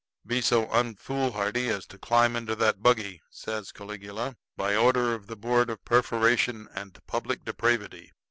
"Be 0.25 0.41
so 0.41 0.65
unfoolhardy 0.71 1.67
as 1.69 1.85
to 1.85 1.99
climb 1.99 2.35
into 2.35 2.55
that 2.55 2.81
buggy," 2.81 3.21
says 3.29 3.71
Caligula, 3.71 4.35
"by 4.57 4.75
order 4.75 5.13
of 5.13 5.27
the 5.27 5.35
board 5.37 5.69
of 5.69 5.85
perforation 5.85 6.67
and 6.73 6.97
public 7.05 7.45
depravity. 7.45 8.11